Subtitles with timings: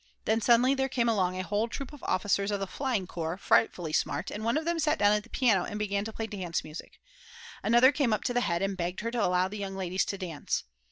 [0.25, 3.93] Then suddenly there came along a whole troop of officers of the flying corps, frightfully
[3.93, 6.63] smart, and one of them sat down at the piano and began to play dance
[6.63, 6.99] music.
[7.61, 10.17] Another came up to the head and begged her to allow the "young ladies" to
[10.17, 10.63] dance.